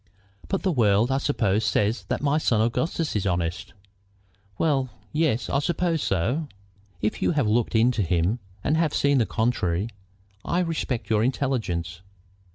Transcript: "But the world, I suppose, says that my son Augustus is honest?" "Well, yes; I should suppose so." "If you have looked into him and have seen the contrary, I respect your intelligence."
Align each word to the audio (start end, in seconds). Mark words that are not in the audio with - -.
"But 0.47 0.63
the 0.63 0.71
world, 0.71 1.11
I 1.11 1.19
suppose, 1.19 1.63
says 1.63 2.05
that 2.05 2.23
my 2.23 2.39
son 2.39 2.59
Augustus 2.59 3.15
is 3.15 3.27
honest?" 3.27 3.73
"Well, 4.57 4.89
yes; 5.13 5.47
I 5.47 5.59
should 5.59 5.65
suppose 5.65 6.01
so." 6.01 6.47
"If 7.03 7.21
you 7.21 7.33
have 7.33 7.45
looked 7.45 7.75
into 7.75 8.01
him 8.01 8.39
and 8.63 8.77
have 8.77 8.95
seen 8.95 9.19
the 9.19 9.27
contrary, 9.27 9.89
I 10.43 10.61
respect 10.61 11.11
your 11.11 11.23
intelligence." 11.23 12.01